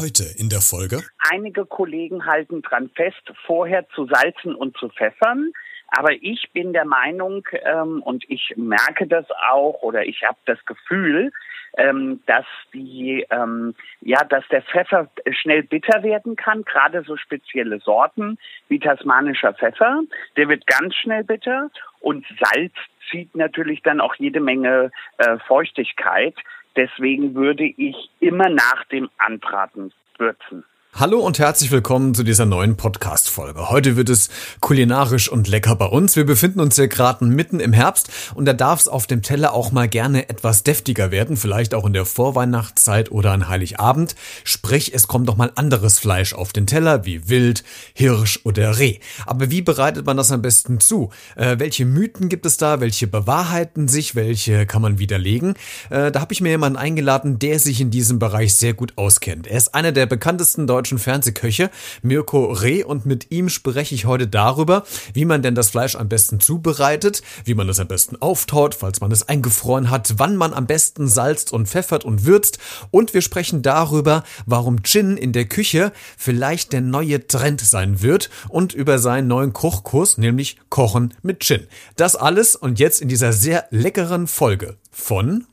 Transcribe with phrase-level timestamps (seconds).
[0.00, 1.02] Heute in der Folge.
[1.18, 5.52] Einige Kollegen halten dran fest, vorher zu salzen und zu pfeffern.
[5.88, 10.64] Aber ich bin der Meinung, ähm, und ich merke das auch, oder ich habe das
[10.66, 11.32] Gefühl,
[11.76, 17.80] ähm, dass die, ähm, ja, dass der Pfeffer schnell bitter werden kann, gerade so spezielle
[17.80, 18.38] Sorten
[18.68, 20.02] wie tasmanischer Pfeffer.
[20.36, 21.70] Der wird ganz schnell bitter
[22.00, 22.72] und Salz
[23.10, 26.34] zieht natürlich dann auch jede Menge äh, Feuchtigkeit.
[26.76, 30.64] Deswegen würde ich immer nach dem Anbraten würzen.
[30.94, 33.68] Hallo und herzlich willkommen zu dieser neuen Podcast-Folge.
[33.68, 36.16] Heute wird es kulinarisch und lecker bei uns.
[36.16, 39.52] Wir befinden uns hier gerade mitten im Herbst und da darf es auf dem Teller
[39.52, 44.16] auch mal gerne etwas deftiger werden, vielleicht auch in der Vorweihnachtszeit oder an Heiligabend.
[44.42, 47.62] Sprich, es kommt doch mal anderes Fleisch auf den Teller, wie Wild,
[47.94, 48.98] Hirsch oder Reh.
[49.24, 51.10] Aber wie bereitet man das am besten zu?
[51.36, 52.80] Äh, welche Mythen gibt es da?
[52.80, 54.16] Welche bewahrheiten sich?
[54.16, 55.54] Welche kann man widerlegen?
[55.90, 59.46] Äh, da habe ich mir jemanden eingeladen, der sich in diesem Bereich sehr gut auskennt.
[59.46, 64.04] Er ist einer der bekanntesten deutschen deutschen Fernsehköche, Mirko Reh, und mit ihm spreche ich
[64.04, 68.14] heute darüber, wie man denn das Fleisch am besten zubereitet, wie man es am besten
[68.14, 72.60] auftaut, falls man es eingefroren hat, wann man am besten salzt und pfeffert und würzt,
[72.92, 78.30] und wir sprechen darüber, warum Gin in der Küche vielleicht der neue Trend sein wird
[78.48, 81.66] und über seinen neuen Kochkurs, nämlich Kochen mit Gin.
[81.96, 85.44] Das alles und jetzt in dieser sehr leckeren Folge von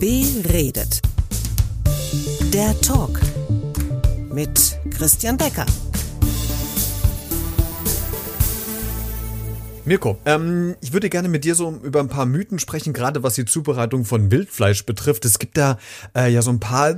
[0.00, 1.02] Beredet
[2.54, 3.20] der Talk
[4.32, 5.66] mit Christian Becker.
[9.84, 13.34] Mirko, ähm, ich würde gerne mit dir so über ein paar Mythen sprechen, gerade was
[13.34, 15.26] die Zubereitung von Wildfleisch betrifft.
[15.26, 15.78] Es gibt da
[16.16, 16.94] äh, ja so ein paar,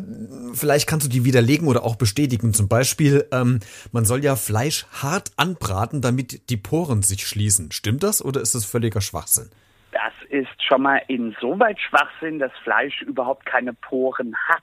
[0.53, 2.53] vielleicht kannst du die widerlegen oder auch bestätigen.
[2.53, 3.59] Zum Beispiel, ähm,
[3.91, 7.73] man soll ja Fleisch hart anbraten, damit die Poren sich schließen.
[7.73, 9.51] Stimmt das oder ist das völliger Schwachsinn?
[9.93, 14.63] Das ist schon mal insoweit Schwachsinn, dass Fleisch überhaupt keine Poren hat.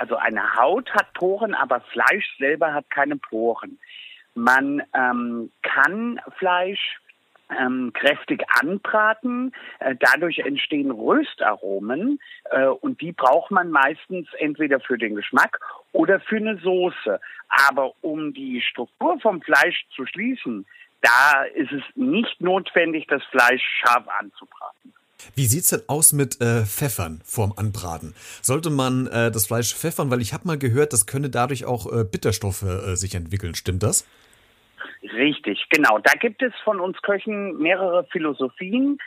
[0.00, 3.78] Also eine Haut hat Poren, aber Fleisch selber hat keine Poren.
[4.34, 6.98] Man ähm, kann Fleisch
[7.50, 9.52] ähm, kräftig anbraten.
[9.78, 15.60] Äh, dadurch entstehen Röstaromen äh, und die braucht man meistens entweder für den Geschmack
[15.92, 17.20] oder für eine Soße.
[17.68, 20.64] Aber um die Struktur vom Fleisch zu schließen,
[21.02, 24.79] da ist es nicht notwendig, das Fleisch scharf anzubraten.
[25.34, 28.14] Wie sieht's denn aus mit äh, Pfeffern vorm Anbraten?
[28.42, 30.10] Sollte man äh, das Fleisch pfeffern?
[30.10, 33.54] Weil ich habe mal gehört, das könne dadurch auch äh, Bitterstoffe äh, sich entwickeln.
[33.54, 34.06] Stimmt das?
[35.02, 35.98] Richtig, genau.
[35.98, 38.98] Da gibt es von uns Köchen mehrere Philosophien.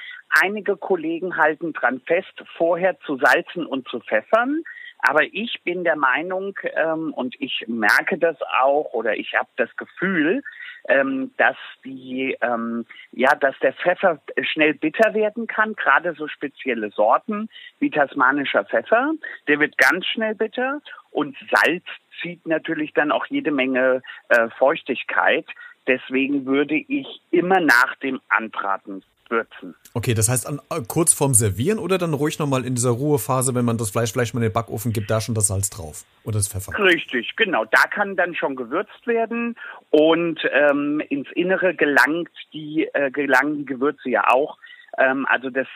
[0.42, 4.64] Einige Kollegen halten dran fest, vorher zu salzen und zu pfeffern.
[5.06, 9.76] Aber ich bin der Meinung, ähm, und ich merke das auch, oder ich habe das
[9.76, 10.42] Gefühl,
[10.88, 16.90] ähm, dass die, ähm, ja, dass der Pfeffer schnell bitter werden kann, gerade so spezielle
[16.92, 17.50] Sorten
[17.80, 19.12] wie tasmanischer Pfeffer.
[19.48, 20.82] Der wird ganz schnell bitter
[21.12, 21.84] und Salz
[22.22, 25.46] zieht natürlich dann auch jede Menge äh, Feuchtigkeit.
[25.86, 29.04] Deswegen würde ich immer nach dem Anbraten
[29.34, 29.76] würzen.
[29.94, 33.54] Okay, das heißt an, äh, kurz vorm Servieren oder dann ruhig nochmal in dieser Ruhephase,
[33.56, 36.06] wenn man das Fleisch vielleicht mal in den Backofen gibt, da schon das Salz drauf
[36.24, 36.72] oder das Pfeffer?
[36.82, 37.66] Richtig, genau.
[37.66, 39.56] Da kann dann schon gewürzt werden
[39.90, 44.58] und ähm, ins Innere gelangt die, äh, gelangen die Gewürze ja auch.
[44.98, 45.68] Ähm, also das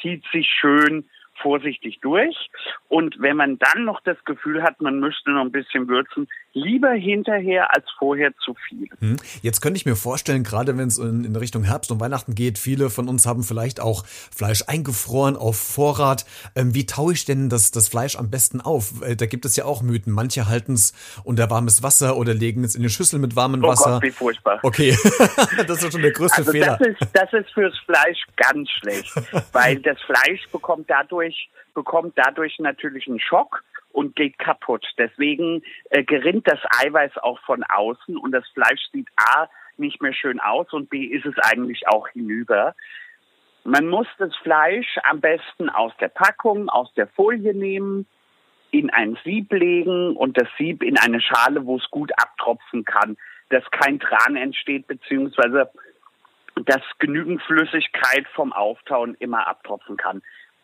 [0.00, 1.04] zieht sich schön
[1.42, 2.50] vorsichtig durch.
[2.88, 6.90] Und wenn man dann noch das Gefühl hat, man müsste noch ein bisschen würzen, lieber
[6.90, 8.88] hinterher als vorher zu viel.
[8.98, 9.16] Hm.
[9.42, 12.90] Jetzt könnte ich mir vorstellen, gerade wenn es in, Richtung Herbst und Weihnachten geht, viele
[12.90, 16.24] von uns haben vielleicht auch Fleisch eingefroren auf Vorrat.
[16.56, 18.94] Ähm, wie taue ich denn das, das Fleisch am besten auf?
[19.16, 20.12] Da gibt es ja auch Mythen.
[20.12, 20.92] Manche halten es
[21.24, 23.92] unter warmes Wasser oder legen es in eine Schüssel mit warmem oh Wasser.
[23.92, 24.58] Gott, wie furchtbar.
[24.62, 24.90] Okay,
[25.66, 26.78] das ist schon der größte also Fehler.
[26.78, 29.12] Das ist, das ist fürs Fleisch ganz schlecht,
[29.52, 31.29] weil das Fleisch bekommt dadurch
[31.74, 34.86] bekommt dadurch natürlich einen Schock und geht kaputt.
[34.98, 40.12] Deswegen äh, gerinnt das Eiweiß auch von außen und das Fleisch sieht A nicht mehr
[40.12, 42.74] schön aus und B ist es eigentlich auch hinüber.
[43.64, 48.06] Man muss das Fleisch am besten aus der Packung, aus der Folie nehmen,
[48.70, 53.16] in ein Sieb legen und das Sieb in eine Schale, wo es gut abtropfen kann,
[53.48, 55.70] dass kein Tran entsteht, beziehungsweise
[56.66, 60.22] dass genügend Flüssigkeit vom Auftauen immer abtropfen kann.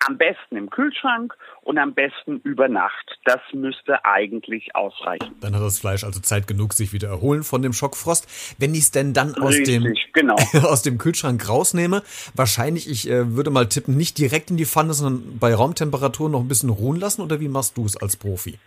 [0.08, 3.18] Am besten im Kühlschrank und am besten über Nacht.
[3.24, 5.34] Das müsste eigentlich ausreichen.
[5.40, 8.56] Dann hat das Fleisch also Zeit genug, sich wieder erholen von dem Schockfrost.
[8.58, 10.34] Wenn ich es denn dann aus, Richtig, dem, genau.
[10.62, 12.02] aus dem Kühlschrank rausnehme,
[12.34, 16.40] wahrscheinlich, ich äh, würde mal tippen, nicht direkt in die Pfanne, sondern bei Raumtemperatur noch
[16.40, 18.58] ein bisschen ruhen lassen oder wie machst du es als Profi?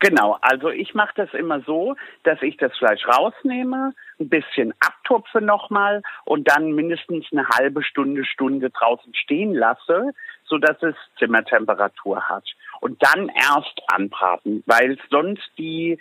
[0.00, 5.40] Genau, also ich mache das immer so, dass ich das Fleisch rausnehme, ein bisschen abtupfe
[5.40, 10.12] nochmal und dann mindestens eine halbe Stunde, Stunde draußen stehen lasse,
[10.48, 12.44] so dass es Zimmertemperatur hat.
[12.80, 15.98] und dann erst anbraten, weil sonst die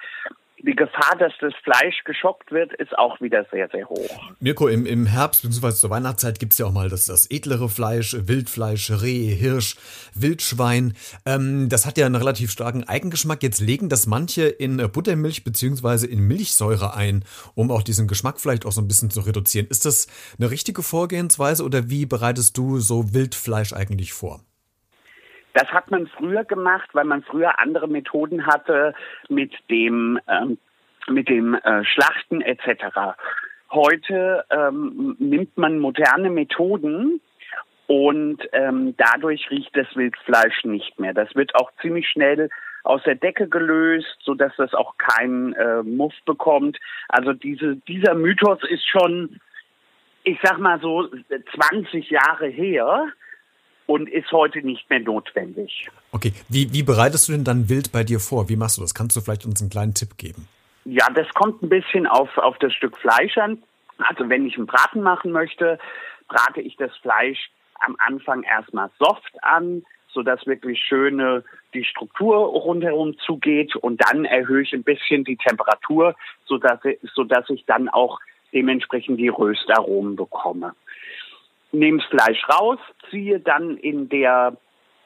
[0.64, 4.32] die Gefahr, dass das Fleisch geschockt wird, ist auch wieder sehr, sehr hoch.
[4.40, 5.74] Mirko, im, im Herbst bzw.
[5.74, 9.76] zur Weihnachtszeit gibt's ja auch mal das, das edlere Fleisch, Wildfleisch, Reh, Hirsch,
[10.16, 10.94] Wildschwein.
[11.26, 13.44] Ähm, das hat ja einen relativ starken Eigengeschmack.
[13.44, 16.08] Jetzt legen das manche in Buttermilch bzw.
[16.08, 19.68] in Milchsäure ein, um auch diesen Geschmack vielleicht auch so ein bisschen zu reduzieren.
[19.70, 20.08] Ist das
[20.40, 24.42] eine richtige Vorgehensweise oder wie bereitest du so Wildfleisch eigentlich vor?
[25.58, 28.94] Das hat man früher gemacht, weil man früher andere Methoden hatte
[29.28, 30.60] mit dem ähm,
[31.08, 33.18] mit dem äh, Schlachten etc.
[33.72, 37.22] Heute ähm, nimmt man moderne Methoden
[37.88, 41.16] und ähm, dadurch riecht das Wildfleisch nicht mehr.
[41.16, 42.52] Das wird auch ziemlich schnell
[42.84, 46.78] aus der Decke gelöst, so dass das auch keinen äh, Muff bekommt.
[47.10, 49.40] Also diese, dieser Mythos ist schon,
[50.24, 51.10] ich sag mal so
[51.56, 53.08] 20 Jahre her
[53.88, 55.90] und ist heute nicht mehr notwendig.
[56.12, 58.50] Okay, wie, wie bereitest du denn dann Wild bei dir vor?
[58.50, 58.94] Wie machst du das?
[58.94, 60.48] Kannst du vielleicht uns einen kleinen Tipp geben?
[60.86, 63.64] Ja, das kommt ein bisschen auf, auf das Stück Fleisch an.
[63.98, 65.80] Also wenn ich einen Braten machen möchte,
[66.28, 67.50] brate ich das Fleisch
[67.80, 71.44] am Anfang erstmal soft an, sodass wirklich schöne
[71.74, 76.80] die Struktur rundherum zugeht und dann erhöhe ich ein bisschen die Temperatur, sodass,
[77.14, 78.20] sodass ich dann auch
[78.54, 80.74] dementsprechend die Röstaromen bekomme
[81.78, 82.80] nehme das Fleisch raus,
[83.10, 84.58] ziehe dann in der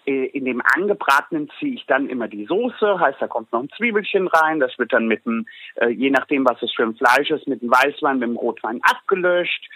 [0.06, 3.70] äh, in dem angebratenen ziehe ich dann immer die Soße, heißt da kommt noch ein
[3.78, 5.46] Zwiebelchen rein, das wird dann mit dem,
[5.76, 8.80] äh, je nachdem was es für ein Fleisch ist, mit dem Weißwein, mit dem Rotwein
[8.84, 9.70] abgelöscht.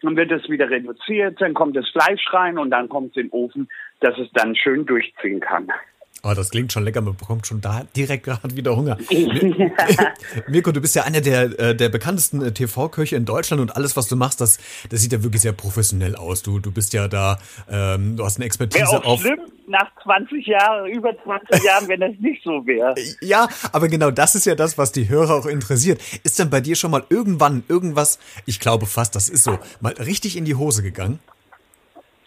[0.00, 3.28] Dann wird es wieder reduziert, dann kommt das Fleisch rein und dann kommt es in
[3.28, 3.68] den Ofen,
[4.00, 5.70] dass es dann schön durchziehen kann.
[6.28, 8.98] Oh, das klingt schon lecker, man bekommt schon da direkt gerade wieder Hunger.
[10.48, 13.96] Mirko, du bist ja einer der, äh, der bekanntesten äh, TV-Köche in Deutschland und alles,
[13.96, 14.58] was du machst, das,
[14.90, 16.42] das sieht ja wirklich sehr professionell aus.
[16.42, 17.38] Du, du bist ja da,
[17.70, 19.20] ähm, du hast eine Expertise wäre auch auf.
[19.20, 19.38] Schlimm,
[19.68, 22.94] nach 20 Jahren, über 20 Jahren, wenn das nicht so wäre.
[23.20, 26.00] Ja, aber genau das ist ja das, was die Hörer auch interessiert.
[26.22, 29.92] Ist denn bei dir schon mal irgendwann irgendwas, ich glaube fast, das ist so, mal
[29.94, 31.20] richtig in die Hose gegangen?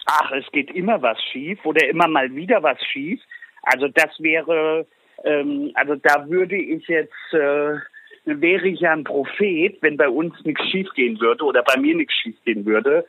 [0.06, 3.20] Ach, es geht immer was schief oder immer mal wieder was schief.
[3.62, 4.86] Also das wäre,
[5.24, 7.78] ähm, also da würde ich jetzt, äh,
[8.24, 12.14] wäre ich ja ein Prophet, wenn bei uns nichts schiefgehen würde oder bei mir nichts
[12.14, 13.06] schiefgehen würde.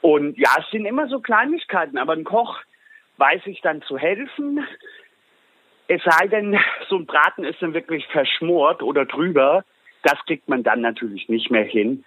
[0.00, 2.60] Und ja, es sind immer so Kleinigkeiten, aber ein Koch
[3.16, 4.66] weiß ich dann zu helfen.
[5.88, 6.58] Es sei denn,
[6.88, 9.64] so ein Braten ist dann wirklich verschmort oder drüber.
[10.02, 12.04] Das kriegt man dann natürlich nicht mehr hin.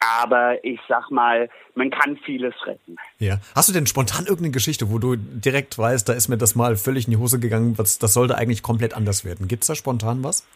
[0.00, 2.96] Aber ich sag mal, man kann vieles retten.
[3.18, 3.38] Ja.
[3.54, 6.76] Hast du denn spontan irgendeine Geschichte, wo du direkt weißt, da ist mir das mal
[6.76, 9.48] völlig in die Hose gegangen, was, das sollte eigentlich komplett anders werden?
[9.48, 10.46] Gibt's da spontan was?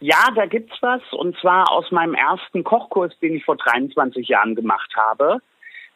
[0.00, 1.02] Ja, da gibt's was.
[1.12, 5.40] Und zwar aus meinem ersten Kochkurs, den ich vor 23 Jahren gemacht habe.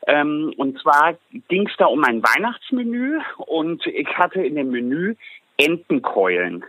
[0.07, 1.17] Ähm, und zwar
[1.49, 5.17] ging's da um ein Weihnachtsmenü und ich hatte in dem Menü
[5.59, 6.65] Entenkeulen.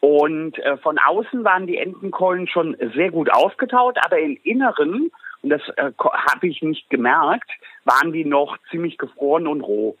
[0.00, 5.10] Und äh, von außen waren die Entenkeulen schon sehr gut aufgetaut, aber im Inneren,
[5.42, 7.50] und das äh, habe ich nicht gemerkt,
[7.84, 9.96] waren die noch ziemlich gefroren und roh.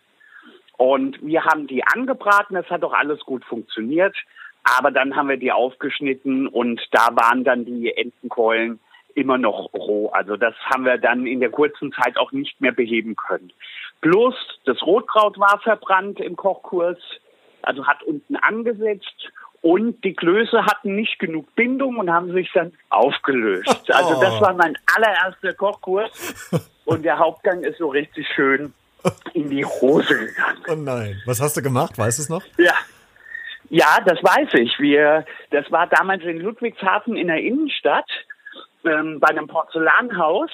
[0.76, 4.14] Und wir haben die angebraten, das hat doch alles gut funktioniert.
[4.78, 8.80] Aber dann haben wir die aufgeschnitten und da waren dann die Entenkeulen
[9.14, 10.08] immer noch roh.
[10.08, 13.52] Also das haben wir dann in der kurzen Zeit auch nicht mehr beheben können.
[14.00, 14.34] Plus
[14.64, 16.98] das Rotkraut war verbrannt im Kochkurs,
[17.62, 19.30] also hat unten angesetzt
[19.66, 23.66] und die Klöße hatten nicht genug Bindung und haben sich dann aufgelöst.
[23.92, 26.10] Also das war mein allererster Kochkurs.
[26.84, 28.72] Und der Hauptgang ist so richtig schön
[29.32, 30.62] in die Hose gegangen.
[30.68, 31.20] Oh nein.
[31.26, 31.98] Was hast du gemacht?
[31.98, 32.44] Weißt du es noch?
[32.58, 32.74] Ja.
[33.68, 34.78] Ja, das weiß ich.
[34.78, 38.08] Wir, das war damals in Ludwigshafen in der Innenstadt
[38.84, 40.50] ähm, bei einem Porzellanhaus.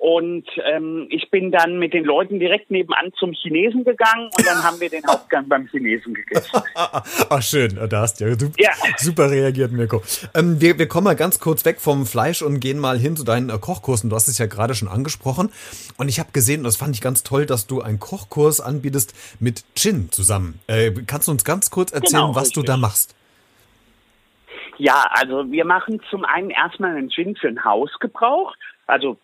[0.00, 4.64] Und ähm, ich bin dann mit den Leuten direkt nebenan zum Chinesen gegangen und dann
[4.64, 6.58] haben wir den Hauptgang beim Chinesen gegessen.
[6.74, 8.70] Ach schön, da hast du ja super, ja.
[8.96, 10.02] super reagiert, Mirko.
[10.34, 13.24] Ähm, wir, wir kommen mal ganz kurz weg vom Fleisch und gehen mal hin zu
[13.24, 14.08] deinen äh, Kochkursen.
[14.08, 15.50] Du hast es ja gerade schon angesprochen.
[15.98, 19.14] Und ich habe gesehen, und das fand ich ganz toll, dass du einen Kochkurs anbietest
[19.38, 20.60] mit Gin zusammen.
[20.66, 22.62] Äh, kannst du uns ganz kurz erzählen, genau, was richtig.
[22.62, 23.14] du da machst?
[24.78, 28.54] Ja, also wir machen zum einen erstmal einen Gin für den Hausgebrauch.
[28.86, 29.18] Also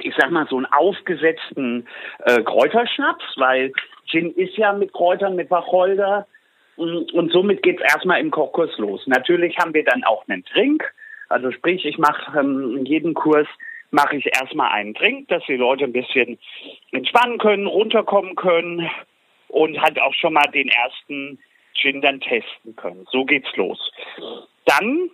[0.00, 1.86] ich sag mal, so einen aufgesetzten
[2.24, 3.72] äh, Kräuterschnaps, weil
[4.06, 6.26] Gin ist ja mit Kräutern, mit Wacholder
[6.76, 9.02] und, und somit geht's erstmal im Kochkurs los.
[9.06, 10.92] Natürlich haben wir dann auch einen Drink,
[11.28, 13.48] also sprich, ich mache ähm, in jedem Kurs
[13.90, 16.38] mache ich erstmal einen Drink, dass die Leute ein bisschen
[16.92, 18.90] entspannen können, runterkommen können
[19.48, 21.38] und halt auch schon mal den ersten
[21.74, 23.06] Gin dann testen können.
[23.10, 23.92] So geht's los.
[24.64, 25.10] Dann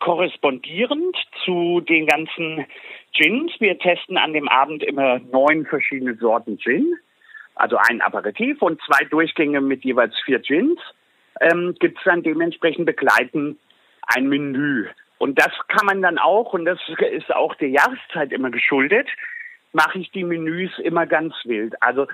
[0.00, 2.66] korrespondierend zu den ganzen
[3.12, 3.52] Gins.
[3.60, 6.96] Wir testen an dem Abend immer neun verschiedene Sorten Gin,
[7.54, 10.80] also ein Aperitif und zwei Durchgänge mit jeweils vier Gins.
[11.40, 13.58] ähm, gibt es dann dementsprechend begleitend
[14.06, 14.88] ein Menü.
[15.18, 16.78] Und das kann man dann auch, und das
[17.12, 19.08] ist auch der Jahreszeit immer geschuldet,
[19.72, 21.74] mache ich die Menüs immer ganz wild.
[21.82, 22.06] Also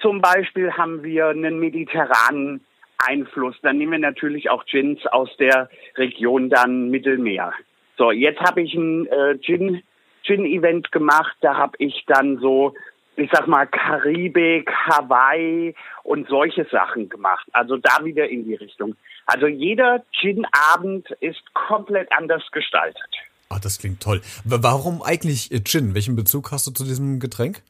[0.00, 2.64] zum Beispiel haben wir einen mediterranen
[3.06, 3.56] Einfluss.
[3.62, 7.52] Dann nehmen wir natürlich auch Gins aus der Region dann Mittelmeer.
[7.96, 9.82] So, jetzt habe ich ein äh, Gin,
[10.24, 11.36] Gin-Event gemacht.
[11.40, 12.74] Da habe ich dann so,
[13.16, 17.46] ich sag mal, Karibik, Hawaii und solche Sachen gemacht.
[17.52, 18.96] Also da wieder in die Richtung.
[19.26, 23.08] Also jeder Gin-Abend ist komplett anders gestaltet.
[23.48, 24.20] Ah, das klingt toll.
[24.44, 25.94] Warum eigentlich Gin?
[25.94, 27.62] Welchen Bezug hast du zu diesem Getränk?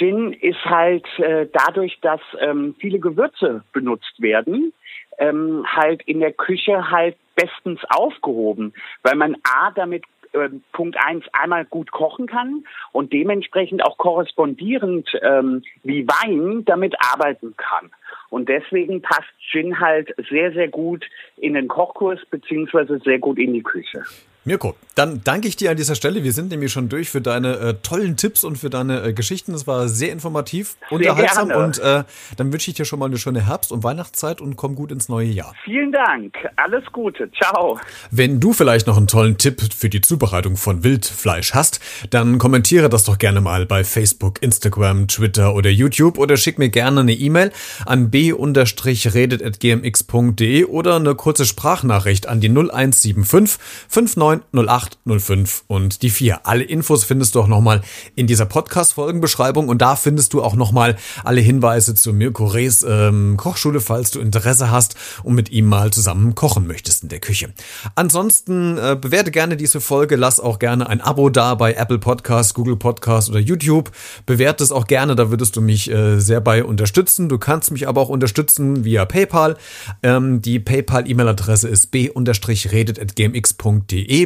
[0.00, 4.72] Gin ist halt äh, dadurch, dass ähm, viele Gewürze benutzt werden,
[5.18, 11.26] ähm, halt in der Küche halt bestens aufgehoben, weil man A damit äh, Punkt eins
[11.34, 17.90] einmal gut kochen kann und dementsprechend auch korrespondierend ähm, wie Wein damit arbeiten kann.
[18.30, 21.04] Und deswegen passt Gin halt sehr, sehr gut
[21.36, 24.04] in den Kochkurs beziehungsweise sehr gut in die Küche.
[24.44, 26.24] Mirko, dann danke ich dir an dieser Stelle.
[26.24, 29.52] Wir sind nämlich schon durch für deine äh, tollen Tipps und für deine äh, Geschichten.
[29.52, 31.64] Das war sehr informativ, sehr unterhaltsam gerne.
[31.64, 32.04] und äh,
[32.38, 35.10] dann wünsche ich dir schon mal eine schöne Herbst- und Weihnachtszeit und komm gut ins
[35.10, 35.54] neue Jahr.
[35.62, 36.34] Vielen Dank.
[36.56, 37.30] Alles Gute.
[37.32, 37.78] Ciao.
[38.10, 42.88] Wenn du vielleicht noch einen tollen Tipp für die Zubereitung von Wildfleisch hast, dann kommentiere
[42.88, 47.12] das doch gerne mal bei Facebook, Instagram, Twitter oder YouTube oder schick mir gerne eine
[47.12, 47.52] E-Mail
[47.84, 54.16] an b-redet.gmx.de oder eine kurze Sprachnachricht an die 0175 59
[54.52, 54.80] 09
[55.18, 56.46] 05 und die 4.
[56.46, 57.82] Alle Infos findest du auch nochmal
[58.14, 63.36] in dieser Podcast-Folgenbeschreibung und da findest du auch nochmal alle Hinweise zu Mirko Rees ähm,
[63.36, 67.52] Kochschule, falls du Interesse hast und mit ihm mal zusammen kochen möchtest in der Küche.
[67.94, 72.54] Ansonsten äh, bewerte gerne diese Folge, lass auch gerne ein Abo da bei Apple Podcasts,
[72.54, 73.90] Google Podcasts oder YouTube.
[74.26, 77.28] Bewerte es auch gerne, da würdest du mich äh, sehr bei unterstützen.
[77.28, 79.56] Du kannst mich aber auch unterstützen via PayPal.
[80.02, 82.20] Ähm, die PayPal-E-Mail-Adresse ist b-redet.gmx.de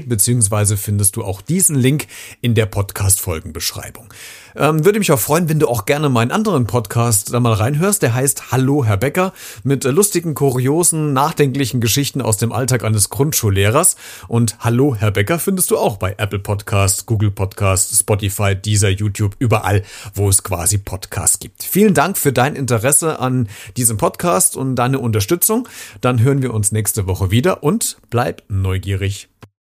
[0.00, 2.06] beziehungsweise findest du auch diesen Link
[2.40, 4.08] in der Podcast-Folgenbeschreibung.
[4.56, 8.02] Ähm, würde mich auch freuen, wenn du auch gerne meinen anderen Podcast da mal reinhörst.
[8.02, 9.32] Der heißt Hallo Herr Becker
[9.64, 13.96] mit lustigen, kuriosen, nachdenklichen Geschichten aus dem Alltag eines Grundschullehrers.
[14.28, 19.34] Und Hallo Herr Becker findest du auch bei Apple Podcast, Google Podcast, Spotify, Deezer, YouTube,
[19.38, 19.82] überall,
[20.14, 21.64] wo es quasi Podcasts gibt.
[21.64, 25.68] Vielen Dank für dein Interesse an diesem Podcast und deine Unterstützung.
[26.00, 29.28] Dann hören wir uns nächste Woche wieder und bleib neugierig.